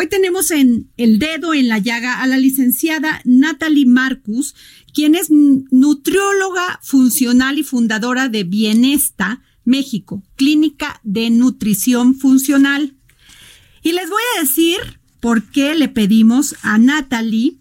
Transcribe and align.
Hoy 0.00 0.06
tenemos 0.06 0.52
en 0.52 0.92
el 0.96 1.18
dedo 1.18 1.54
en 1.54 1.66
la 1.66 1.78
llaga 1.78 2.22
a 2.22 2.28
la 2.28 2.38
licenciada 2.38 3.20
Natalie 3.24 3.84
Marcus, 3.84 4.54
quien 4.94 5.16
es 5.16 5.26
nutrióloga 5.28 6.78
funcional 6.84 7.58
y 7.58 7.64
fundadora 7.64 8.28
de 8.28 8.44
Bienesta, 8.44 9.42
México, 9.64 10.22
Clínica 10.36 11.00
de 11.02 11.30
Nutrición 11.30 12.14
Funcional. 12.14 12.94
Y 13.82 13.90
les 13.90 14.08
voy 14.08 14.22
a 14.36 14.42
decir 14.42 14.76
por 15.18 15.50
qué 15.50 15.74
le 15.74 15.88
pedimos 15.88 16.54
a 16.62 16.78
Natalie 16.78 17.58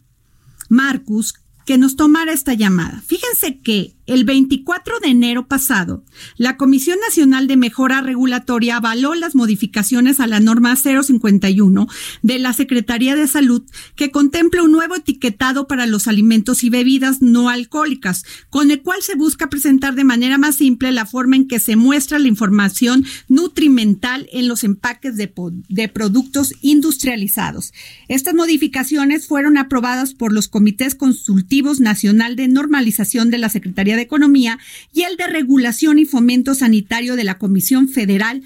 Marcus 0.70 1.34
que 1.66 1.80
nos 1.80 1.96
tomara 1.96 2.34
esta 2.34 2.54
llamada. 2.54 3.02
Fíjense 3.08 3.62
que 3.62 3.97
el 4.08 4.24
24 4.24 5.00
de 5.00 5.10
enero 5.10 5.48
pasado, 5.48 6.04
la 6.38 6.58
Comisión 6.58 6.98
Nacional 7.06 7.48
de 7.48 7.58
Mejora 7.58 8.02
Regulatoria 8.02 8.78
avaló 8.78 9.14
las 9.16 9.36
modificaciones 9.36 10.20
a 10.20 10.28
la 10.28 10.40
norma 10.40 10.76
051 10.76 11.88
de 12.22 12.40
la 12.40 12.54
Secretaría 12.54 13.16
de 13.16 13.28
Salud 13.28 13.64
que 13.96 14.10
contempla 14.10 14.64
un 14.64 14.72
nuevo 14.72 14.96
etiquetado 14.96 15.68
para 15.68 15.86
los 15.86 16.08
alimentos 16.08 16.64
y 16.64 16.70
bebidas 16.70 17.22
no 17.22 17.50
alcohólicas, 17.50 18.24
con 18.50 18.72
el 18.72 18.82
cual 18.82 19.02
se 19.02 19.16
busca 19.16 19.50
presentar 19.50 19.96
de 19.96 20.06
manera 20.06 20.38
más 20.38 20.56
simple 20.56 20.92
la 20.94 21.06
forma 21.06 21.36
en 21.36 21.48
que 21.48 21.60
se 21.60 21.76
muestra 21.76 22.18
la 22.18 22.30
información 22.30 23.06
nutrimental 23.28 24.30
en 24.32 24.48
los 24.48 24.64
empaques 24.64 25.18
de, 25.18 25.34
de 25.68 25.90
productos 25.90 26.54
industrializados. 26.62 27.74
Estas 28.08 28.36
modificaciones 28.36 29.28
fueron 29.28 29.58
aprobadas 29.58 30.14
por 30.14 30.32
los 30.32 30.48
comités 30.48 30.96
consultivos 30.96 31.82
nacional 31.82 32.38
de 32.38 32.48
normalización 32.48 33.30
de 33.30 33.38
la 33.38 33.50
Secretaría 33.50 33.97
de 33.98 34.04
Economía 34.04 34.58
y 34.94 35.02
el 35.02 35.18
de 35.18 35.28
Regulación 35.28 36.00
y 36.00 36.06
Fomento 36.06 36.56
Sanitario 36.56 37.18
de 37.18 37.26
la 37.26 37.38
Comisión 37.38 37.90
Federal 37.90 38.44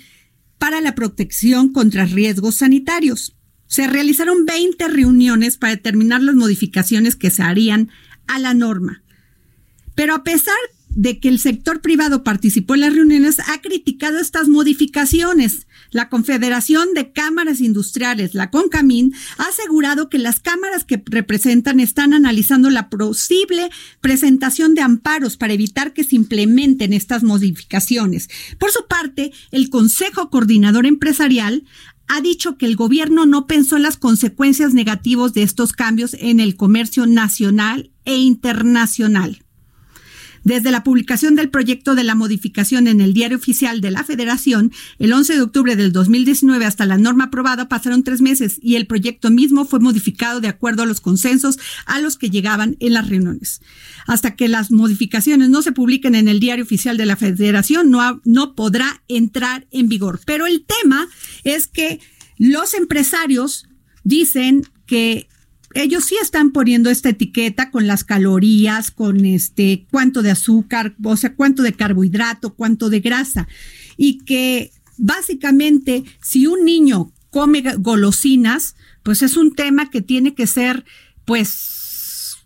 para 0.57 0.81
la 0.81 0.95
Protección 0.95 1.71
contra 1.71 2.05
Riesgos 2.05 2.55
Sanitarios. 2.55 3.35
Se 3.67 3.87
realizaron 3.87 4.45
20 4.45 4.87
reuniones 4.87 5.57
para 5.57 5.75
determinar 5.75 6.21
las 6.21 6.35
modificaciones 6.35 7.15
que 7.15 7.29
se 7.29 7.43
harían 7.43 7.89
a 8.27 8.39
la 8.39 8.53
norma. 8.53 9.03
Pero 9.95 10.15
a 10.15 10.23
pesar 10.23 10.55
de 10.95 11.19
que 11.19 11.29
el 11.29 11.39
sector 11.39 11.81
privado 11.81 12.23
participó 12.23 12.75
en 12.75 12.81
las 12.81 12.93
reuniones, 12.93 13.39
ha 13.39 13.61
criticado 13.61 14.19
estas 14.19 14.47
modificaciones. 14.47 15.67
La 15.91 16.09
Confederación 16.09 16.93
de 16.93 17.11
Cámaras 17.11 17.61
Industriales, 17.61 18.33
la 18.33 18.49
CONCAMIN, 18.49 19.13
ha 19.37 19.45
asegurado 19.45 20.09
que 20.09 20.19
las 20.19 20.39
cámaras 20.39 20.83
que 20.83 21.01
representan 21.05 21.79
están 21.79 22.13
analizando 22.13 22.69
la 22.69 22.89
posible 22.89 23.69
presentación 24.01 24.75
de 24.75 24.81
amparos 24.81 25.37
para 25.37 25.53
evitar 25.53 25.93
que 25.93 26.03
se 26.03 26.15
implementen 26.15 26.93
estas 26.93 27.23
modificaciones. 27.23 28.29
Por 28.59 28.71
su 28.71 28.85
parte, 28.87 29.31
el 29.51 29.69
Consejo 29.69 30.29
Coordinador 30.29 30.85
Empresarial 30.85 31.63
ha 32.07 32.19
dicho 32.19 32.57
que 32.57 32.65
el 32.65 32.75
gobierno 32.75 33.25
no 33.25 33.47
pensó 33.47 33.77
en 33.77 33.83
las 33.83 33.95
consecuencias 33.95 34.73
negativas 34.73 35.33
de 35.33 35.43
estos 35.43 35.71
cambios 35.71 36.13
en 36.19 36.41
el 36.41 36.57
comercio 36.57 37.05
nacional 37.05 37.91
e 38.03 38.17
internacional. 38.17 39.43
Desde 40.43 40.71
la 40.71 40.83
publicación 40.83 41.35
del 41.35 41.49
proyecto 41.49 41.93
de 41.93 42.03
la 42.03 42.15
modificación 42.15 42.87
en 42.87 42.99
el 42.99 43.13
Diario 43.13 43.37
Oficial 43.37 43.79
de 43.79 43.91
la 43.91 44.03
Federación, 44.03 44.71
el 44.97 45.13
11 45.13 45.35
de 45.35 45.41
octubre 45.41 45.75
del 45.75 45.91
2019 45.91 46.65
hasta 46.65 46.85
la 46.85 46.97
norma 46.97 47.25
aprobada 47.25 47.69
pasaron 47.69 48.03
tres 48.03 48.21
meses 48.21 48.57
y 48.61 48.75
el 48.75 48.87
proyecto 48.87 49.29
mismo 49.29 49.65
fue 49.65 49.79
modificado 49.79 50.41
de 50.41 50.47
acuerdo 50.47 50.83
a 50.83 50.87
los 50.87 50.99
consensos 50.99 51.59
a 51.85 51.99
los 51.99 52.17
que 52.17 52.31
llegaban 52.31 52.75
en 52.79 52.93
las 52.93 53.07
reuniones. 53.07 53.61
Hasta 54.07 54.35
que 54.35 54.47
las 54.47 54.71
modificaciones 54.71 55.49
no 55.49 55.61
se 55.61 55.71
publiquen 55.71 56.15
en 56.15 56.27
el 56.27 56.39
Diario 56.39 56.65
Oficial 56.65 56.97
de 56.97 57.05
la 57.05 57.17
Federación, 57.17 57.91
no, 57.91 58.21
no 58.25 58.55
podrá 58.55 59.03
entrar 59.07 59.67
en 59.71 59.89
vigor. 59.89 60.21
Pero 60.25 60.47
el 60.47 60.65
tema 60.65 61.07
es 61.43 61.67
que 61.67 61.99
los 62.37 62.73
empresarios 62.73 63.67
dicen 64.03 64.63
que 64.87 65.27
ellos 65.73 66.05
sí 66.05 66.15
están 66.21 66.51
poniendo 66.51 66.89
esta 66.89 67.09
etiqueta 67.09 67.71
con 67.71 67.87
las 67.87 68.03
calorías, 68.03 68.91
con 68.91 69.25
este 69.25 69.85
cuánto 69.91 70.21
de 70.21 70.31
azúcar, 70.31 70.95
o 71.03 71.17
sea, 71.17 71.35
cuánto 71.35 71.63
de 71.63 71.73
carbohidrato, 71.73 72.53
cuánto 72.53 72.89
de 72.89 72.99
grasa. 72.99 73.47
Y 73.97 74.19
que 74.19 74.71
básicamente 74.97 76.03
si 76.21 76.47
un 76.47 76.65
niño 76.65 77.11
come 77.29 77.63
golosinas, 77.79 78.75
pues 79.03 79.21
es 79.21 79.37
un 79.37 79.55
tema 79.55 79.89
que 79.89 80.01
tiene 80.01 80.35
que 80.35 80.47
ser 80.47 80.85
pues 81.25 82.37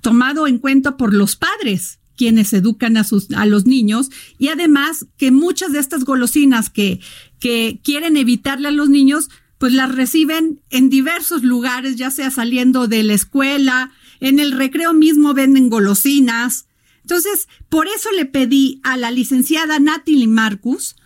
tomado 0.00 0.46
en 0.46 0.58
cuenta 0.58 0.96
por 0.96 1.12
los 1.12 1.36
padres 1.36 2.00
quienes 2.16 2.52
educan 2.52 2.96
a 2.96 3.04
sus 3.04 3.30
a 3.32 3.44
los 3.44 3.66
niños 3.66 4.08
y 4.38 4.48
además 4.48 5.06
que 5.18 5.30
muchas 5.30 5.72
de 5.72 5.80
estas 5.80 6.04
golosinas 6.04 6.70
que 6.70 7.00
que 7.38 7.80
quieren 7.84 8.16
evitarle 8.16 8.68
a 8.68 8.70
los 8.70 8.88
niños 8.88 9.28
pues 9.58 9.72
las 9.72 9.94
reciben 9.94 10.60
en 10.70 10.90
diversos 10.90 11.42
lugares, 11.42 11.96
ya 11.96 12.10
sea 12.10 12.30
saliendo 12.30 12.88
de 12.88 13.02
la 13.02 13.14
escuela, 13.14 13.92
en 14.20 14.38
el 14.38 14.52
recreo 14.52 14.92
mismo 14.92 15.34
venden 15.34 15.68
golosinas. 15.68 16.66
Entonces, 17.02 17.48
por 17.68 17.86
eso 17.88 18.10
le 18.12 18.26
pedí 18.26 18.80
a 18.82 18.96
la 18.96 19.10
licenciada 19.10 19.78
Natalie 19.78 20.26
Marcus 20.26 20.96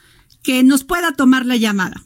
que 0.42 0.62
nos 0.62 0.84
pueda 0.84 1.12
tomar 1.12 1.46
la 1.46 1.56
llamada. 1.56 2.02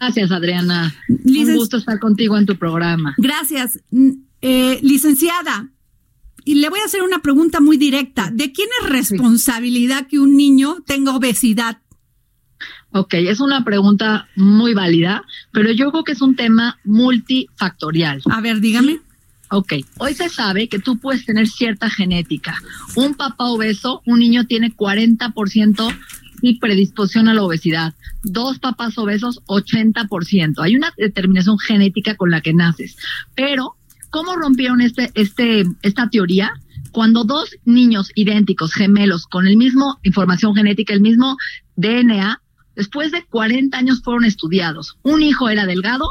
Gracias, 0.00 0.32
Adriana. 0.32 0.94
Un 1.08 1.54
gusto 1.54 1.76
estar 1.76 2.00
contigo 2.00 2.36
en 2.36 2.46
tu 2.46 2.58
programa. 2.58 3.14
Gracias. 3.18 3.78
Eh, 4.40 4.80
licenciada, 4.82 5.70
y 6.44 6.56
le 6.56 6.68
voy 6.68 6.80
a 6.80 6.86
hacer 6.86 7.02
una 7.02 7.20
pregunta 7.22 7.60
muy 7.60 7.76
directa. 7.76 8.30
¿De 8.32 8.52
quién 8.52 8.68
es 8.82 8.90
responsabilidad 8.90 10.08
que 10.08 10.18
un 10.18 10.36
niño 10.36 10.82
tenga 10.86 11.14
obesidad? 11.14 11.78
Ok, 12.92 13.14
es 13.14 13.40
una 13.40 13.64
pregunta 13.64 14.28
muy 14.36 14.74
válida, 14.74 15.24
pero 15.50 15.72
yo 15.72 15.90
creo 15.90 16.04
que 16.04 16.12
es 16.12 16.20
un 16.20 16.36
tema 16.36 16.78
multifactorial. 16.84 18.20
A 18.30 18.40
ver, 18.40 18.60
dígame. 18.60 19.00
Ok, 19.50 19.74
hoy 19.98 20.14
se 20.14 20.28
sabe 20.28 20.68
que 20.68 20.78
tú 20.78 20.98
puedes 20.98 21.24
tener 21.26 21.46
cierta 21.46 21.90
genética. 21.90 22.54
Un 22.96 23.14
papá 23.14 23.44
obeso, 23.46 24.02
un 24.06 24.18
niño 24.18 24.46
tiene 24.46 24.74
40% 24.74 25.94
y 26.42 26.58
predisposición 26.58 27.28
a 27.28 27.34
la 27.34 27.42
obesidad. 27.42 27.94
Dos 28.22 28.58
papás 28.58 28.98
obesos, 28.98 29.40
80%. 29.46 30.54
Hay 30.58 30.76
una 30.76 30.92
determinación 30.98 31.58
genética 31.58 32.16
con 32.16 32.30
la 32.30 32.40
que 32.42 32.52
naces. 32.52 32.96
Pero, 33.34 33.76
¿cómo 34.10 34.36
rompieron 34.36 34.82
este, 34.82 35.10
este, 35.14 35.64
esta 35.82 36.10
teoría? 36.10 36.52
Cuando 36.90 37.24
dos 37.24 37.56
niños 37.64 38.10
idénticos, 38.14 38.74
gemelos, 38.74 39.26
con 39.26 39.46
el 39.46 39.56
mismo 39.56 39.98
información 40.02 40.54
genética, 40.54 40.92
el 40.92 41.00
mismo 41.00 41.38
DNA, 41.76 42.41
Después 42.74 43.12
de 43.12 43.24
40 43.24 43.76
años 43.76 44.02
fueron 44.02 44.24
estudiados. 44.24 44.96
Un 45.02 45.22
hijo 45.22 45.48
era 45.48 45.66
delgado 45.66 46.06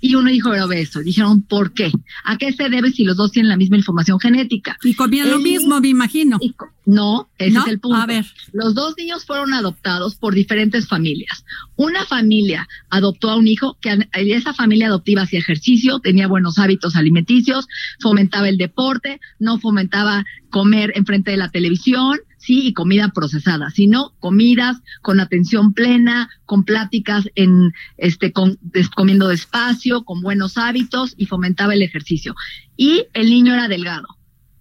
y 0.00 0.14
un 0.14 0.28
hijo 0.28 0.52
era 0.52 0.64
obeso. 0.64 1.00
Dijeron, 1.00 1.42
¿por 1.42 1.72
qué? 1.72 1.90
¿A 2.24 2.36
qué 2.36 2.52
se 2.52 2.68
debe 2.68 2.90
si 2.90 3.04
los 3.04 3.16
dos 3.16 3.32
tienen 3.32 3.48
la 3.48 3.56
misma 3.56 3.76
información 3.76 4.20
genética? 4.20 4.76
Y 4.82 4.94
comían 4.94 5.30
lo 5.30 5.38
mismo, 5.38 5.80
me 5.80 5.88
imagino. 5.88 6.38
no, 6.84 7.28
ese 7.38 7.58
es 7.58 7.66
el 7.66 7.80
punto. 7.80 7.96
A 7.98 8.06
ver. 8.06 8.26
Los 8.52 8.74
dos 8.74 8.94
niños 8.96 9.24
fueron 9.24 9.52
adoptados 9.52 10.14
por 10.16 10.34
diferentes 10.34 10.86
familias. 10.86 11.44
Una 11.76 12.04
familia 12.04 12.68
adoptó 12.90 13.30
a 13.30 13.36
un 13.36 13.48
hijo 13.48 13.78
que 13.80 14.08
esa 14.12 14.54
familia 14.54 14.88
adoptiva 14.88 15.22
hacía 15.22 15.40
ejercicio, 15.40 15.98
tenía 16.00 16.28
buenos 16.28 16.58
hábitos 16.58 16.94
alimenticios, 16.96 17.66
fomentaba 18.00 18.48
el 18.48 18.58
deporte, 18.58 19.20
no 19.38 19.58
fomentaba 19.58 20.24
comer 20.50 20.92
enfrente 20.94 21.32
de 21.32 21.36
la 21.38 21.50
televisión, 21.50 22.18
sí, 22.46 22.68
y 22.68 22.72
comida 22.72 23.08
procesada, 23.08 23.70
sino 23.70 24.14
comidas 24.20 24.76
con 25.02 25.18
atención 25.18 25.72
plena, 25.74 26.30
con 26.44 26.64
pláticas 26.64 27.28
en, 27.34 27.72
este, 27.98 28.32
con, 28.32 28.58
comiendo 28.94 29.26
despacio, 29.28 30.04
con 30.04 30.20
buenos 30.22 30.56
hábitos 30.56 31.14
y 31.16 31.26
fomentaba 31.26 31.74
el 31.74 31.82
ejercicio. 31.82 32.36
Y 32.76 33.06
el 33.14 33.30
niño 33.30 33.54
era 33.54 33.66
delgado. 33.66 34.06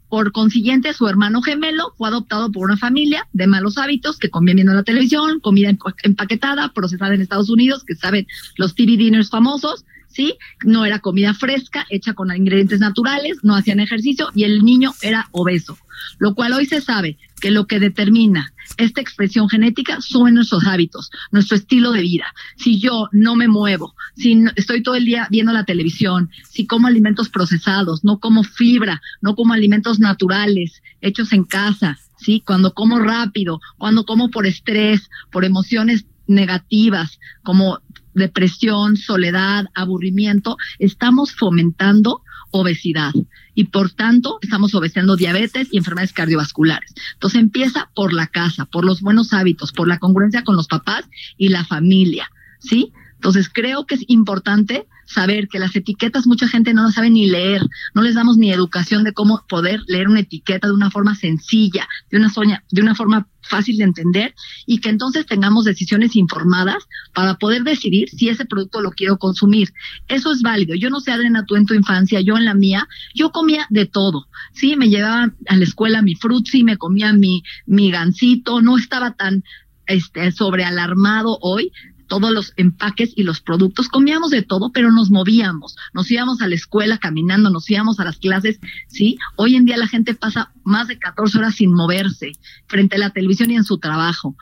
Por 0.09 0.31
consiguiente, 0.31 0.93
su 0.93 1.07
hermano 1.07 1.41
gemelo 1.41 1.93
fue 1.97 2.07
adoptado 2.07 2.51
por 2.51 2.65
una 2.65 2.77
familia 2.77 3.27
de 3.33 3.47
malos 3.47 3.77
hábitos 3.77 4.17
que 4.17 4.29
comían 4.29 4.55
viendo 4.55 4.73
la 4.73 4.83
televisión, 4.83 5.39
comida 5.39 5.69
empaquetada, 6.03 6.73
procesada 6.73 7.13
en 7.13 7.21
Estados 7.21 7.49
Unidos, 7.49 7.83
que 7.83 7.95
saben 7.95 8.25
los 8.57 8.73
TV 8.75 8.97
dinners 8.97 9.29
famosos, 9.29 9.85
¿sí? 10.15 10.37
No 10.63 10.85
era 10.85 10.99
comida 10.99 11.33
fresca, 11.33 11.85
hecha 11.89 12.13
con 12.13 12.35
ingredientes 12.35 12.79
naturales, 12.79 13.37
no 13.43 13.55
hacían 13.55 13.81
ejercicio 13.81 14.29
y 14.33 14.45
el 14.45 14.63
niño 14.63 14.93
era 15.01 15.27
obeso. 15.31 15.77
Lo 16.19 16.35
cual 16.35 16.53
hoy 16.53 16.65
se 16.65 16.81
sabe 16.81 17.17
que 17.41 17.51
lo 17.51 17.67
que 17.67 17.79
determina 17.79 18.53
esta 18.77 19.01
expresión 19.01 19.49
genética 19.49 19.99
son 20.01 20.33
nuestros 20.33 20.65
hábitos, 20.65 21.11
nuestro 21.31 21.57
estilo 21.57 21.91
de 21.91 22.01
vida. 22.01 22.25
Si 22.57 22.79
yo 22.79 23.09
no 23.11 23.35
me 23.35 23.47
muevo, 23.47 23.93
si 24.15 24.41
estoy 24.55 24.81
todo 24.83 24.95
el 24.95 25.05
día 25.05 25.27
viendo 25.29 25.51
la 25.51 25.65
televisión, 25.65 26.29
si 26.49 26.65
como 26.65 26.87
alimentos 26.87 27.29
procesados, 27.29 28.03
no 28.03 28.19
como 28.19 28.43
fibra, 28.43 29.01
no 29.21 29.35
como 29.35 29.53
alimentos 29.53 29.99
naturales, 29.99 30.81
hechos 31.01 31.33
en 31.33 31.43
casa, 31.43 31.97
¿sí? 32.17 32.41
Cuando 32.45 32.73
como 32.73 32.99
rápido, 32.99 33.59
cuando 33.77 34.05
como 34.05 34.29
por 34.29 34.47
estrés, 34.47 35.09
por 35.31 35.45
emociones 35.45 36.05
negativas, 36.27 37.19
como 37.43 37.79
depresión, 38.15 38.97
soledad, 38.97 39.65
aburrimiento, 39.73 40.57
estamos 40.79 41.33
fomentando 41.33 42.21
obesidad 42.51 43.11
y 43.53 43.65
por 43.65 43.91
tanto 43.91 44.39
estamos 44.41 44.73
obedeciendo 44.75 45.15
diabetes 45.15 45.67
y 45.71 45.77
enfermedades 45.77 46.13
cardiovasculares. 46.13 46.93
Entonces 47.13 47.41
empieza 47.41 47.89
por 47.93 48.13
la 48.13 48.27
casa, 48.27 48.65
por 48.65 48.85
los 48.85 49.01
buenos 49.01 49.33
hábitos, 49.33 49.71
por 49.71 49.87
la 49.87 49.99
congruencia 49.99 50.43
con 50.43 50.55
los 50.55 50.67
papás 50.67 51.05
y 51.37 51.49
la 51.49 51.65
familia, 51.65 52.31
¿sí? 52.59 52.93
Entonces 53.15 53.49
creo 53.51 53.85
que 53.85 53.95
es 53.95 54.05
importante 54.07 54.87
saber 55.05 55.47
que 55.47 55.59
las 55.59 55.75
etiquetas 55.75 56.27
mucha 56.27 56.47
gente 56.47 56.73
no 56.73 56.91
sabe 56.91 57.09
ni 57.09 57.27
leer, 57.27 57.61
no 57.93 58.01
les 58.01 58.15
damos 58.15 58.37
ni 58.37 58.51
educación 58.51 59.03
de 59.03 59.13
cómo 59.13 59.43
poder 59.47 59.81
leer 59.87 60.07
una 60.07 60.21
etiqueta 60.21 60.67
de 60.67 60.73
una 60.73 60.91
forma 60.91 61.15
sencilla, 61.15 61.87
de 62.09 62.17
una, 62.17 62.31
de 62.71 62.81
una 62.81 62.95
forma 62.95 63.27
fácil 63.47 63.77
de 63.77 63.83
entender 63.83 64.33
y 64.65 64.79
que 64.79 64.89
entonces 64.89 65.25
tengamos 65.25 65.65
decisiones 65.65 66.15
informadas 66.15 66.83
para 67.13 67.35
poder 67.35 67.63
decidir 67.63 68.09
si 68.09 68.29
ese 68.29 68.45
producto 68.45 68.81
lo 68.81 68.91
quiero 68.91 69.17
consumir. 69.17 69.71
Eso 70.07 70.31
es 70.31 70.41
válido. 70.41 70.75
Yo 70.75 70.89
no 70.89 70.99
sé, 70.99 71.11
Adriana, 71.11 71.45
tú 71.45 71.55
en 71.55 71.65
tu 71.65 71.73
infancia, 71.73 72.21
yo 72.21 72.37
en 72.37 72.45
la 72.45 72.53
mía, 72.53 72.87
yo 73.13 73.31
comía 73.31 73.67
de 73.69 73.85
todo. 73.85 74.27
Sí, 74.53 74.75
me 74.75 74.89
llevaba 74.89 75.31
a 75.47 75.55
la 75.55 75.63
escuela 75.63 76.01
mi 76.01 76.15
frutzi, 76.15 76.63
me 76.63 76.77
comía 76.77 77.13
mi, 77.13 77.43
mi 77.65 77.91
gansito, 77.91 78.61
no 78.61 78.77
estaba 78.77 79.11
tan 79.11 79.43
este, 79.87 80.31
sobrealarmado 80.31 81.37
hoy 81.41 81.71
todos 82.07 82.31
los 82.31 82.53
empaques 82.57 83.13
y 83.15 83.23
los 83.23 83.41
productos, 83.41 83.89
comíamos 83.89 84.31
de 84.31 84.41
todo, 84.41 84.71
pero 84.71 84.91
nos 84.91 85.09
movíamos, 85.09 85.75
nos 85.93 86.09
íbamos 86.09 86.41
a 86.41 86.47
la 86.47 86.55
escuela 86.55 86.97
caminando, 86.97 87.49
nos 87.49 87.69
íbamos 87.69 87.99
a 87.99 88.05
las 88.05 88.17
clases, 88.17 88.59
¿sí? 88.87 89.17
Hoy 89.35 89.55
en 89.55 89.65
día 89.65 89.77
la 89.77 89.87
gente 89.87 90.13
pasa 90.13 90.51
más 90.63 90.87
de 90.87 90.99
14 90.99 91.37
horas 91.37 91.55
sin 91.55 91.73
moverse 91.73 92.33
frente 92.67 92.95
a 92.95 92.99
la 92.99 93.09
televisión 93.09 93.51
y 93.51 93.55
en 93.55 93.63
su 93.63 93.77
trabajo. 93.77 94.35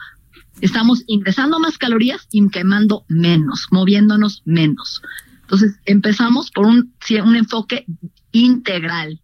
Estamos 0.62 1.04
ingresando 1.08 1.60
más 1.60 1.78
calorías 1.78 2.28
y 2.32 2.48
quemando 2.50 3.06
menos, 3.08 3.68
moviéndonos 3.72 4.44
menos. 4.46 5.02
Entonces, 5.42 5.76
empezamos 5.86 6.52
por 6.52 6.66
un, 6.66 6.94
un 7.24 7.36
enfoque 7.36 7.86
integral, 8.32 9.22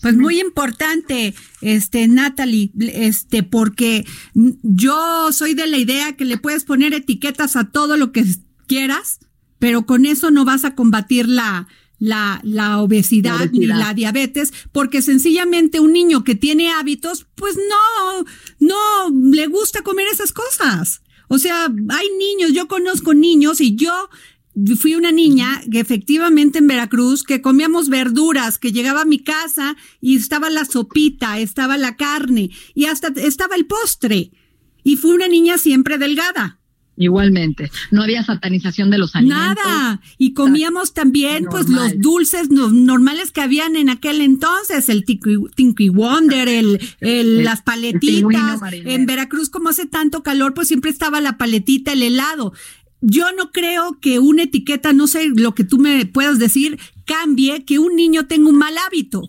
pues 0.00 0.16
muy 0.16 0.40
importante, 0.40 1.34
este, 1.60 2.08
Natalie, 2.08 2.70
este, 2.78 3.42
porque 3.42 4.06
yo 4.34 5.32
soy 5.32 5.54
de 5.54 5.66
la 5.66 5.78
idea 5.78 6.16
que 6.16 6.24
le 6.24 6.38
puedes 6.38 6.64
poner 6.64 6.94
etiquetas 6.94 7.56
a 7.56 7.64
todo 7.64 7.96
lo 7.96 8.12
que 8.12 8.24
quieras, 8.66 9.20
pero 9.58 9.86
con 9.86 10.06
eso 10.06 10.30
no 10.30 10.44
vas 10.44 10.64
a 10.64 10.74
combatir 10.74 11.28
la, 11.28 11.66
la, 11.98 12.40
la, 12.42 12.80
obesidad, 12.80 13.50
ni 13.52 13.66
la 13.66 13.94
diabetes, 13.94 14.52
porque 14.72 15.02
sencillamente 15.02 15.80
un 15.80 15.92
niño 15.92 16.24
que 16.24 16.34
tiene 16.34 16.70
hábitos, 16.70 17.26
pues 17.34 17.56
no, 17.56 18.24
no 18.58 19.30
le 19.32 19.46
gusta 19.46 19.82
comer 19.82 20.06
esas 20.12 20.32
cosas. 20.32 21.00
O 21.28 21.38
sea, 21.38 21.64
hay 21.64 22.06
niños, 22.18 22.52
yo 22.52 22.68
conozco 22.68 23.14
niños 23.14 23.60
y 23.60 23.74
yo 23.74 24.08
fui 24.76 24.94
una 24.94 25.12
niña 25.12 25.60
que 25.70 25.80
efectivamente 25.80 26.58
en 26.58 26.66
Veracruz, 26.66 27.22
que 27.22 27.42
comíamos 27.42 27.88
verduras, 27.88 28.58
que 28.58 28.72
llegaba 28.72 29.02
a 29.02 29.06
mi 29.06 29.18
casa 29.18 29.76
y 30.00 30.16
estaba 30.16 30.48
la 30.48 30.64
sopita, 30.64 31.38
estaba 31.38 31.76
la 31.76 31.96
carne 31.96 32.50
y 32.74 32.86
hasta 32.86 33.08
estaba 33.16 33.56
el 33.56 33.66
postre. 33.66 34.30
Y 34.82 34.96
fui 34.96 35.10
una 35.10 35.28
niña 35.28 35.58
siempre 35.58 35.98
delgada. 35.98 36.58
Igualmente, 36.98 37.70
no 37.90 38.02
había 38.02 38.24
satanización 38.24 38.90
de 38.90 38.96
los 38.96 39.14
alimentos. 39.14 39.56
Nada, 39.66 40.00
y 40.16 40.32
comíamos 40.32 40.94
también 40.94 41.44
pues 41.50 41.68
los 41.68 41.98
dulces 41.98 42.48
normales 42.48 43.32
que 43.32 43.42
habían 43.42 43.76
en 43.76 43.90
aquel 43.90 44.22
entonces, 44.22 44.88
el 44.88 45.04
Tinky 45.04 45.90
Wonder, 45.90 46.48
el, 46.48 46.80
el, 47.00 47.44
las 47.44 47.60
paletitas. 47.60 48.60
en 48.72 49.04
Veracruz 49.04 49.50
como 49.50 49.68
hace 49.68 49.84
tanto 49.84 50.22
calor, 50.22 50.54
pues 50.54 50.68
siempre 50.68 50.90
estaba 50.90 51.20
la 51.20 51.36
paletita, 51.36 51.92
el 51.92 52.02
helado 52.02 52.54
yo 53.00 53.26
no 53.36 53.50
creo 53.52 53.98
que 54.00 54.18
una 54.18 54.44
etiqueta, 54.44 54.92
no 54.92 55.06
sé 55.06 55.28
lo 55.34 55.54
que 55.54 55.64
tú 55.64 55.78
me 55.78 56.06
puedas 56.06 56.38
decir, 56.38 56.78
cambie 57.04 57.64
que 57.64 57.78
un 57.78 57.96
niño 57.96 58.26
tenga 58.26 58.48
un 58.48 58.56
mal 58.56 58.74
hábito. 58.86 59.22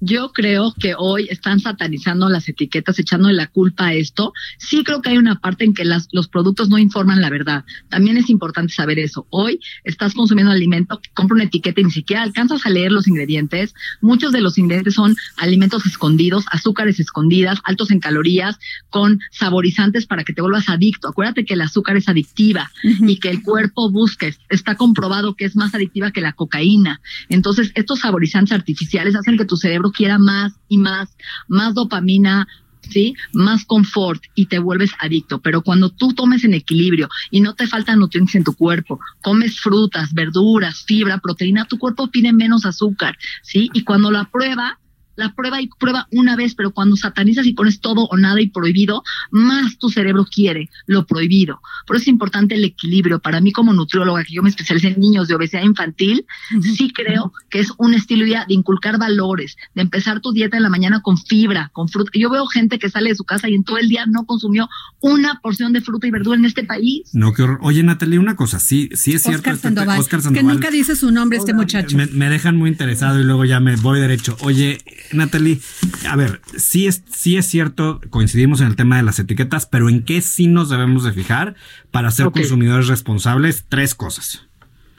Yo 0.00 0.30
creo 0.32 0.74
que 0.78 0.94
hoy 0.96 1.26
están 1.30 1.58
satanizando 1.60 2.28
las 2.28 2.48
etiquetas, 2.48 2.98
echándole 2.98 3.34
la 3.34 3.48
culpa 3.48 3.86
a 3.88 3.94
esto. 3.94 4.32
Sí 4.58 4.84
creo 4.84 5.02
que 5.02 5.10
hay 5.10 5.18
una 5.18 5.40
parte 5.40 5.64
en 5.64 5.74
que 5.74 5.84
las, 5.84 6.08
los 6.12 6.28
productos 6.28 6.68
no 6.68 6.78
informan 6.78 7.20
la 7.20 7.30
verdad. 7.30 7.64
También 7.88 8.16
es 8.16 8.30
importante 8.30 8.72
saber 8.72 8.98
eso. 8.98 9.26
Hoy 9.30 9.60
estás 9.84 10.14
consumiendo 10.14 10.52
alimento, 10.52 11.00
compra 11.14 11.34
una 11.34 11.44
etiqueta 11.44 11.80
y 11.80 11.84
ni 11.84 11.90
siquiera 11.90 12.22
alcanzas 12.22 12.64
a 12.64 12.70
leer 12.70 12.92
los 12.92 13.08
ingredientes. 13.08 13.74
Muchos 14.00 14.32
de 14.32 14.40
los 14.40 14.56
ingredientes 14.56 14.94
son 14.94 15.16
alimentos 15.36 15.84
escondidos, 15.86 16.44
azúcares 16.50 17.00
escondidas, 17.00 17.58
altos 17.64 17.90
en 17.90 18.00
calorías, 18.00 18.58
con 18.90 19.18
saborizantes 19.32 20.06
para 20.06 20.24
que 20.24 20.32
te 20.32 20.42
vuelvas 20.42 20.68
adicto. 20.68 21.08
Acuérdate 21.08 21.44
que 21.44 21.54
el 21.54 21.60
azúcar 21.60 21.96
es 21.96 22.08
adictiva 22.08 22.70
y 22.82 23.18
que 23.18 23.30
el 23.30 23.42
cuerpo 23.42 23.90
busca, 23.90 24.28
está 24.48 24.76
comprobado 24.76 25.34
que 25.34 25.44
es 25.44 25.56
más 25.56 25.74
adictiva 25.74 26.12
que 26.12 26.20
la 26.20 26.32
cocaína. 26.32 27.00
Entonces, 27.28 27.72
estos 27.74 28.00
saborizantes 28.00 28.52
artificiales 28.52 29.16
hacen 29.16 29.36
que 29.36 29.44
tu 29.44 29.56
cerebro 29.56 29.87
quiera 29.92 30.18
más 30.18 30.54
y 30.68 30.78
más, 30.78 31.16
más 31.48 31.74
dopamina, 31.74 32.46
¿sí? 32.82 33.14
Más 33.32 33.64
confort 33.64 34.22
y 34.34 34.46
te 34.46 34.58
vuelves 34.58 34.90
adicto. 35.00 35.40
Pero 35.40 35.62
cuando 35.62 35.90
tú 35.90 36.12
tomes 36.12 36.44
en 36.44 36.54
equilibrio 36.54 37.08
y 37.30 37.40
no 37.40 37.54
te 37.54 37.66
faltan 37.66 37.98
nutrientes 37.98 38.34
en 38.34 38.44
tu 38.44 38.54
cuerpo, 38.54 39.00
comes 39.22 39.60
frutas, 39.60 40.12
verduras, 40.14 40.84
fibra, 40.84 41.18
proteína, 41.18 41.66
tu 41.66 41.78
cuerpo 41.78 42.08
pide 42.08 42.32
menos 42.32 42.64
azúcar, 42.66 43.18
¿sí? 43.42 43.70
Y 43.72 43.84
cuando 43.84 44.10
la 44.10 44.24
prueba, 44.24 44.78
la 45.18 45.34
prueba 45.34 45.60
y 45.60 45.68
prueba 45.78 46.06
una 46.12 46.36
vez, 46.36 46.54
pero 46.54 46.70
cuando 46.70 46.96
satanizas 46.96 47.44
y 47.44 47.52
pones 47.52 47.80
todo 47.80 48.04
o 48.04 48.16
nada 48.16 48.40
y 48.40 48.48
prohibido, 48.48 49.02
más 49.30 49.76
tu 49.78 49.90
cerebro 49.90 50.24
quiere 50.24 50.70
lo 50.86 51.06
prohibido. 51.06 51.60
Por 51.86 51.96
eso 51.96 52.04
es 52.04 52.08
importante 52.08 52.54
el 52.54 52.64
equilibrio. 52.64 53.18
Para 53.18 53.40
mí 53.40 53.52
como 53.52 53.72
nutrióloga, 53.72 54.24
que 54.24 54.34
yo 54.34 54.42
me 54.42 54.48
especialicé 54.48 54.88
en 54.88 55.00
niños 55.00 55.26
de 55.26 55.34
obesidad 55.34 55.62
infantil, 55.62 56.24
sí 56.62 56.92
creo 56.94 57.32
que 57.50 57.58
es 57.58 57.72
un 57.78 57.94
estilo 57.94 58.24
de, 58.24 58.44
de 58.46 58.54
inculcar 58.54 58.98
valores, 58.98 59.56
de 59.74 59.82
empezar 59.82 60.20
tu 60.20 60.32
dieta 60.32 60.56
en 60.56 60.62
la 60.62 60.68
mañana 60.70 61.02
con 61.02 61.18
fibra, 61.18 61.70
con 61.72 61.88
fruta. 61.88 62.12
Yo 62.14 62.30
veo 62.30 62.46
gente 62.46 62.78
que 62.78 62.88
sale 62.88 63.10
de 63.10 63.16
su 63.16 63.24
casa 63.24 63.48
y 63.48 63.54
en 63.54 63.64
todo 63.64 63.78
el 63.78 63.88
día 63.88 64.06
no 64.06 64.24
consumió 64.24 64.68
una 65.00 65.40
porción 65.42 65.72
de 65.72 65.80
fruta 65.80 66.06
y 66.06 66.12
verdura 66.12 66.38
en 66.38 66.44
este 66.44 66.62
país. 66.62 67.10
No, 67.12 67.32
qué 67.32 67.42
horror. 67.42 67.58
Oye, 67.62 67.82
Natalie, 67.82 68.20
una 68.20 68.36
cosa, 68.36 68.60
sí, 68.60 68.88
sí 68.94 69.14
es 69.14 69.22
cierto. 69.22 69.50
Este 69.50 69.68
Oscar 69.68 70.22
Sandoval, 70.22 70.34
Que 70.34 70.42
nunca 70.42 70.70
dice 70.70 70.94
su 70.94 71.10
nombre 71.10 71.38
este 71.38 71.54
muchacho. 71.54 71.96
Me, 71.96 72.06
me 72.06 72.28
dejan 72.28 72.56
muy 72.56 72.70
interesado 72.70 73.20
y 73.20 73.24
luego 73.24 73.44
ya 73.44 73.58
me 73.58 73.74
voy 73.76 73.98
derecho. 73.98 74.36
Oye, 74.40 74.78
Natalie, 75.12 75.60
a 76.08 76.16
ver, 76.16 76.40
sí 76.56 76.86
es, 76.86 77.02
sí 77.10 77.36
es 77.36 77.46
cierto, 77.46 78.00
coincidimos 78.10 78.60
en 78.60 78.68
el 78.68 78.76
tema 78.76 78.96
de 78.96 79.02
las 79.02 79.18
etiquetas, 79.18 79.66
pero 79.66 79.88
¿en 79.88 80.04
qué 80.04 80.20
sí 80.20 80.46
nos 80.46 80.68
debemos 80.68 81.04
de 81.04 81.12
fijar 81.12 81.56
para 81.90 82.10
ser 82.10 82.30
consumidores 82.30 82.88
responsables? 82.88 83.64
Tres 83.68 83.94
cosas. 83.94 84.44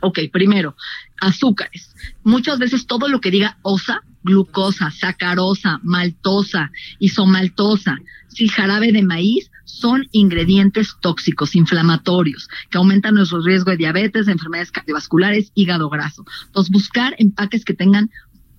Ok, 0.01 0.20
primero, 0.32 0.75
azúcares. 1.20 1.96
Muchas 2.24 2.60
veces 2.60 2.88
todo 2.88 3.08
lo 3.10 3.20
que 3.20 3.32
diga 3.32 3.58
osa, 3.62 4.04
glucosa, 4.24 4.92
sacarosa, 4.92 5.80
maltosa, 5.84 6.72
isomaltosa, 7.00 7.98
si 8.28 8.48
jarabe 8.48 8.92
de 8.92 9.04
maíz, 9.04 9.51
son 9.66 10.08
ingredientes 10.12 10.96
tóxicos, 11.00 11.56
inflamatorios, 11.56 12.50
que 12.70 12.78
aumentan 12.78 13.16
nuestro 13.16 13.42
riesgo 13.42 13.72
de 13.72 13.78
diabetes, 13.78 14.25
de 14.25 14.32
enfermedades 14.32 14.72
cardiovasculares, 14.72 15.51
hígado 15.56 15.89
graso. 15.89 16.25
Entonces, 16.48 16.72
buscar 16.72 17.16
empaques 17.18 17.63
que 17.63 17.74
tengan 17.74 18.10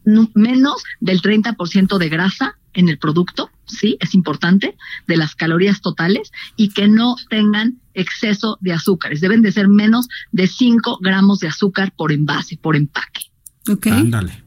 menos 0.04 0.83
del 1.00 1.21
30% 1.21 1.99
de 1.99 2.09
grasa 2.09 2.57
en 2.73 2.88
el 2.88 2.99
producto, 2.99 3.50
sí, 3.66 3.97
es 4.00 4.14
importante, 4.14 4.76
de 5.07 5.16
las 5.16 5.35
calorías 5.35 5.80
totales 5.80 6.30
y 6.57 6.71
que 6.71 6.88
no 6.88 7.16
tengan 7.28 7.80
exceso 7.95 8.59
de 8.61 8.73
azúcares. 8.73 9.21
Deben 9.21 9.42
de 9.42 9.52
ser 9.52 9.69
menos 9.69 10.09
de 10.33 10.47
5 10.47 10.99
gramos 11.00 11.40
de 11.40 11.49
azúcar 11.49 11.92
por 11.97 12.12
envase, 12.12 12.57
por 12.57 12.76
empaque. 12.76 13.23
Ok. 13.69 13.87
Ándale. 13.88 14.45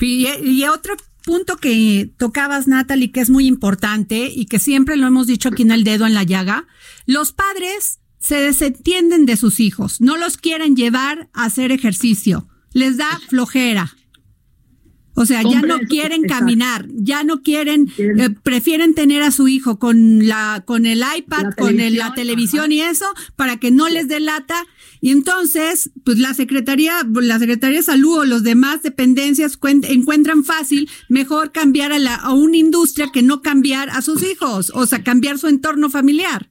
Y, 0.00 0.26
y 0.42 0.64
otro 0.64 0.96
punto 1.24 1.56
que 1.56 2.10
tocabas, 2.18 2.68
Natalie, 2.68 3.10
que 3.10 3.20
es 3.20 3.30
muy 3.30 3.46
importante 3.46 4.30
y 4.34 4.46
que 4.46 4.58
siempre 4.58 4.96
lo 4.96 5.06
hemos 5.06 5.26
dicho 5.26 5.48
aquí 5.48 5.62
en 5.62 5.72
el 5.72 5.84
dedo 5.84 6.06
en 6.06 6.14
la 6.14 6.22
llaga, 6.22 6.66
los 7.04 7.32
padres 7.32 7.98
se 8.18 8.36
desentienden 8.36 9.26
de 9.26 9.36
sus 9.36 9.60
hijos, 9.60 10.00
no 10.00 10.16
los 10.16 10.36
quieren 10.36 10.76
llevar 10.76 11.28
a 11.32 11.44
hacer 11.44 11.72
ejercicio, 11.72 12.48
les 12.72 12.96
da 12.96 13.20
flojera 13.28 13.95
O 15.18 15.24
sea, 15.24 15.42
ya 15.42 15.62
no 15.62 15.78
quieren 15.88 16.24
caminar, 16.24 16.86
ya 16.92 17.24
no 17.24 17.42
quieren, 17.42 17.90
eh, 17.96 18.28
prefieren 18.42 18.94
tener 18.94 19.22
a 19.22 19.30
su 19.30 19.48
hijo 19.48 19.78
con 19.78 20.28
la, 20.28 20.62
con 20.66 20.84
el 20.84 21.02
iPad, 21.16 21.54
con 21.56 21.76
la 21.96 22.12
televisión 22.12 22.70
y 22.70 22.82
eso, 22.82 23.06
para 23.34 23.56
que 23.56 23.70
no 23.70 23.88
les 23.88 24.08
delata. 24.08 24.66
Y 25.00 25.10
entonces, 25.10 25.90
pues 26.04 26.18
la 26.18 26.34
Secretaría, 26.34 27.00
la 27.14 27.38
Secretaría 27.38 27.78
de 27.78 27.82
Salud 27.82 28.18
o 28.18 28.24
los 28.26 28.42
demás 28.42 28.82
dependencias 28.82 29.58
encuentran 29.88 30.44
fácil 30.44 30.90
mejor 31.08 31.50
cambiar 31.50 31.92
a, 31.92 31.98
la, 31.98 32.14
a 32.14 32.34
una 32.34 32.58
industria 32.58 33.08
que 33.10 33.22
no 33.22 33.40
cambiar 33.40 33.88
a 33.88 34.02
sus 34.02 34.22
hijos, 34.22 34.70
o 34.74 34.84
sea, 34.84 35.02
cambiar 35.02 35.38
su 35.38 35.48
entorno 35.48 35.88
familiar. 35.88 36.50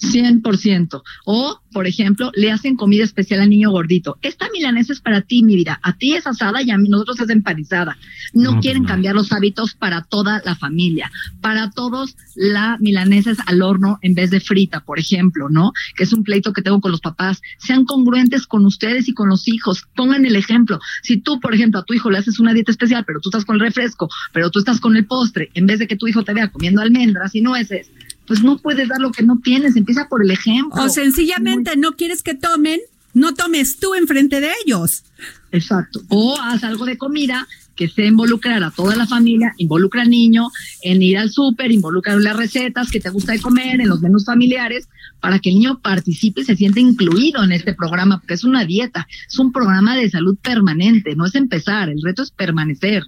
100%. 0.00 1.02
O, 1.24 1.60
por 1.72 1.86
ejemplo, 1.86 2.30
le 2.34 2.52
hacen 2.52 2.76
comida 2.76 3.04
especial 3.04 3.40
al 3.40 3.50
niño 3.50 3.70
gordito. 3.70 4.18
Esta 4.22 4.48
milanesa 4.52 4.92
es 4.92 5.00
para 5.00 5.22
ti, 5.22 5.42
mi 5.42 5.56
vida. 5.56 5.80
A 5.82 5.96
ti 5.96 6.14
es 6.14 6.26
asada 6.26 6.62
y 6.62 6.70
a 6.70 6.78
nosotros 6.78 7.20
es 7.20 7.30
empanizada. 7.30 7.96
No, 8.32 8.52
pues 8.52 8.62
quieren 8.62 8.84
cambiar 8.84 9.14
los 9.14 9.32
hábitos 9.32 9.74
para 9.74 10.02
toda 10.02 10.42
la 10.44 10.54
familia. 10.54 11.10
Para 11.40 11.70
todos, 11.70 12.16
la 12.34 12.76
milanesa 12.80 13.30
es 13.30 13.38
al 13.46 13.62
horno 13.62 13.98
en 14.02 14.14
vez 14.14 14.30
de 14.30 14.40
frita, 14.40 14.80
por 14.80 14.98
ejemplo, 14.98 15.48
¿no? 15.48 15.72
Que 15.96 16.04
es 16.04 16.12
un 16.12 16.24
pleito 16.24 16.52
que 16.52 16.62
tengo 16.62 16.80
con 16.80 16.90
los 16.90 17.00
papás. 17.00 17.40
Sean 17.58 17.84
congruentes 17.84 18.46
con 18.46 18.64
ustedes 18.66 19.08
y 19.08 19.14
con 19.14 19.28
los 19.28 19.48
hijos. 19.48 19.84
Pongan 19.94 20.26
el 20.26 20.36
ejemplo. 20.36 20.80
Si 21.02 21.16
tú, 21.16 21.40
por 21.40 21.54
ejemplo, 21.54 21.80
a 21.80 21.84
tu 21.84 21.94
hijo 21.94 22.10
le 22.10 22.18
haces 22.18 22.38
una 22.40 22.52
dieta 22.52 22.70
especial, 22.70 23.04
pero 23.06 23.20
tú 23.20 23.30
estás 23.30 23.44
con 23.44 23.56
el 23.56 23.60
refresco, 23.60 24.08
pero 24.32 24.50
tú 24.50 24.58
estás 24.58 24.80
con 24.80 24.96
el 24.96 25.06
postre, 25.06 25.50
en 25.54 25.66
vez 25.66 25.78
de 25.78 25.86
que 25.86 25.96
tu 25.96 26.06
hijo 26.06 26.24
te 26.24 26.34
vea 26.34 26.48
comiendo 26.48 26.82
almendras 26.82 27.34
y 27.34 27.40
nueces, 27.40 27.90
pues 28.26 28.42
no 28.42 28.58
puedes 28.58 28.88
dar 28.88 29.00
lo 29.00 29.12
que 29.12 29.22
no 29.22 29.40
tienes, 29.42 29.76
empieza 29.76 30.08
por 30.08 30.24
el 30.24 30.30
ejemplo. 30.30 30.82
O 30.82 30.88
sencillamente 30.88 31.76
no 31.76 31.92
quieres 31.92 32.22
que 32.22 32.34
tomen, 32.34 32.80
no 33.12 33.34
tomes 33.34 33.78
tú 33.78 33.94
enfrente 33.94 34.40
de 34.40 34.50
ellos. 34.64 35.04
Exacto. 35.52 36.02
O 36.08 36.38
haz 36.40 36.64
algo 36.64 36.84
de 36.84 36.98
comida 36.98 37.46
que 37.76 37.88
se 37.88 38.06
involucrar 38.06 38.62
a 38.62 38.70
toda 38.70 38.96
la 38.96 39.06
familia, 39.06 39.52
involucra 39.58 40.02
al 40.02 40.10
niño 40.10 40.48
en 40.82 41.02
ir 41.02 41.18
al 41.18 41.30
súper, 41.30 41.72
involucra 41.72 42.12
en 42.12 42.22
las 42.22 42.36
recetas 42.36 42.90
que 42.90 43.00
te 43.00 43.10
gusta 43.10 43.32
de 43.32 43.40
comer, 43.40 43.80
en 43.80 43.88
los 43.88 44.00
menús 44.00 44.24
familiares, 44.24 44.88
para 45.20 45.38
que 45.38 45.50
el 45.50 45.56
niño 45.56 45.80
participe 45.80 46.42
y 46.42 46.44
se 46.44 46.56
sienta 46.56 46.80
incluido 46.80 47.42
en 47.42 47.52
este 47.52 47.74
programa, 47.74 48.18
porque 48.18 48.34
es 48.34 48.44
una 48.44 48.64
dieta, 48.64 49.08
es 49.26 49.38
un 49.38 49.52
programa 49.52 49.96
de 49.96 50.08
salud 50.08 50.36
permanente, 50.40 51.16
no 51.16 51.26
es 51.26 51.34
empezar, 51.34 51.88
el 51.88 52.02
reto 52.02 52.22
es 52.22 52.30
permanecer 52.30 53.04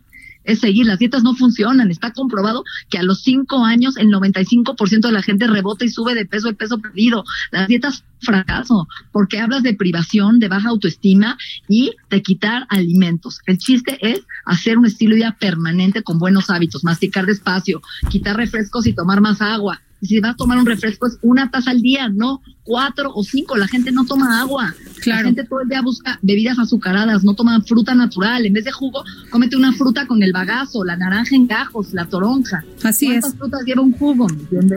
es 0.47 0.61
seguir. 0.61 0.87
Las 0.87 0.99
dietas 0.99 1.23
no 1.23 1.35
funcionan. 1.35 1.91
Está 1.91 2.13
comprobado 2.13 2.65
que 2.89 2.99
a 2.99 3.03
los 3.03 3.23
cinco 3.23 3.65
años 3.65 3.97
el 3.97 4.09
95% 4.09 5.01
de 5.01 5.13
la 5.13 5.23
gente 5.23 5.47
rebota 5.47 5.85
y 5.85 5.89
sube 5.89 6.15
de 6.15 6.25
peso 6.25 6.49
el 6.49 6.57
peso 6.57 6.79
perdido. 6.79 7.25
Las 7.51 7.69
dietas 7.69 8.05
fracaso, 8.21 8.89
porque 9.13 9.39
hablas 9.39 9.63
de 9.63 9.75
privación, 9.75 10.39
de 10.39 10.49
baja 10.49 10.71
autoestima 10.71 11.37
y 11.69 11.93
de 12.09 12.23
quitar 12.23 12.67
alimentos. 12.71 13.41
El 13.47 13.59
chiste 13.59 13.99
es 14.01 14.23
hacer 14.47 14.79
un 14.79 14.87
estilo 14.87 15.11
de 15.11 15.17
vida 15.17 15.37
permanente 15.39 16.03
con 16.03 16.19
buenos 16.19 16.49
hábitos, 16.49 16.83
masticar 16.83 17.27
despacio, 17.27 17.83
quitar 18.09 18.37
refrescos 18.37 18.87
y 18.87 18.95
tomar 18.95 19.21
más 19.21 19.43
agua, 19.43 19.81
y 20.01 20.07
si 20.07 20.21
vas 20.21 20.33
a 20.33 20.37
tomar 20.37 20.59
un 20.59 20.67
refresco 20.67 21.07
es 21.07 21.19
una 21.23 21.51
taza 21.51 21.71
al 21.71 21.81
día, 21.81 22.09
no 22.09 22.43
cuatro 22.67 23.11
o 23.15 23.25
cinco. 23.25 23.57
La 23.57 23.67
gente 23.69 23.91
no 23.91 24.05
toma 24.05 24.41
agua. 24.41 24.75
La 25.07 25.23
gente 25.23 25.45
todo 25.45 25.61
el 25.61 25.69
día 25.69 25.83
busca 25.83 26.19
bebidas 26.21 26.59
azucaradas, 26.59 27.25
no 27.25 27.35
toma 27.35 27.61
fruta 27.63 27.95
natural. 27.95 28.45
En 28.45 28.53
vez 28.53 28.65
de 28.65 28.73
jugo, 28.73 29.05
cómete 29.31 29.57
una 29.57 29.73
fruta 29.73 30.07
con 30.07 30.23
el 30.23 30.33
bagazo, 30.33 30.85
la 30.85 30.97
naranja 30.97 31.35
en 31.37 31.47
gajos, 31.47 31.93
la 31.93 32.07
toronja. 32.07 32.65
Así 32.83 33.07
¿Cuántas 33.07 33.33
es. 33.33 33.39
frutas 33.39 33.61
lleva 33.65 33.83
un 33.83 33.93
jugo? 33.93 34.27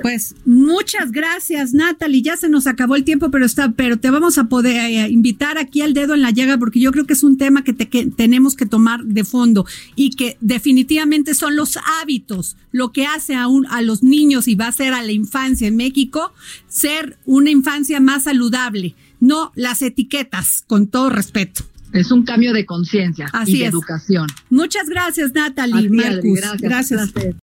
Pues 0.01 0.35
muchas 0.45 1.11
gracias, 1.11 1.73
Natalie. 1.73 2.21
Ya 2.21 2.37
se 2.37 2.47
nos 2.47 2.67
acabó 2.67 2.95
el 2.95 3.03
tiempo, 3.03 3.31
pero 3.31 3.45
está, 3.45 3.71
pero 3.71 3.97
te 3.97 4.09
vamos 4.09 4.37
a 4.37 4.45
poder 4.45 4.75
eh, 4.75 5.09
invitar 5.09 5.57
aquí 5.57 5.81
al 5.81 5.93
dedo 5.93 6.13
en 6.13 6.21
la 6.21 6.31
llaga 6.31 6.57
porque 6.57 6.79
yo 6.79 6.91
creo 6.91 7.05
que 7.05 7.13
es 7.13 7.23
un 7.23 7.37
tema 7.37 7.63
que, 7.63 7.75
que 7.75 8.05
tenemos 8.05 8.55
que 8.55 8.65
tomar 8.65 9.03
de 9.03 9.23
fondo 9.23 9.65
y 9.95 10.11
que 10.11 10.37
definitivamente 10.41 11.33
son 11.33 11.55
los 11.55 11.77
hábitos, 12.01 12.55
lo 12.71 12.91
que 12.91 13.07
hace 13.07 13.35
a, 13.35 13.47
un, 13.47 13.65
a 13.67 13.81
los 13.81 14.03
niños 14.03 14.47
y 14.47 14.55
va 14.55 14.67
a 14.67 14.71
ser 14.71 14.93
al 14.93 15.09
la 15.09 15.13
infancia 15.13 15.67
en 15.67 15.75
México 15.75 16.31
ser 16.67 17.17
una 17.25 17.49
infancia 17.49 17.78
más 17.99 18.23
saludable, 18.23 18.95
no 19.19 19.51
las 19.55 19.81
etiquetas, 19.81 20.63
con 20.67 20.87
todo 20.87 21.09
respeto. 21.09 21.63
Es 21.93 22.11
un 22.11 22.23
cambio 22.23 22.53
de 22.53 22.65
conciencia 22.65 23.27
y 23.45 23.59
de 23.59 23.65
educación. 23.65 24.27
Muchas 24.49 24.87
gracias, 24.89 25.33
Natalie. 25.33 25.89
Marcus. 25.89 26.39
Gracias. 26.61 27.13
gracias. 27.13 27.35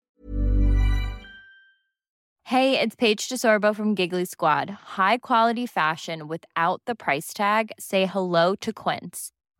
Hey, 2.44 2.80
it's 2.80 2.96
Paige 2.96 3.28
DeSorbo 3.28 3.76
from 3.76 3.96
Giggly 3.96 4.26
Squad. 4.26 4.70
High 4.98 5.18
quality 5.18 5.66
fashion 5.66 6.28
without 6.28 6.80
the 6.86 6.94
price 6.94 7.34
tag. 7.34 7.72
Say 7.80 8.06
hello 8.06 8.54
to 8.62 8.72
Quince. 8.72 9.32